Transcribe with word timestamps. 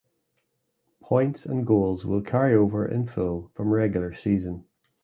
Points 0.99 1.45
and 1.45 1.63
goals 1.63 2.05
will 2.07 2.23
carry 2.23 2.55
over 2.55 2.83
in 2.87 3.05
full 3.05 3.51
from 3.53 3.69
regular 3.71 4.15
season. 4.15 4.65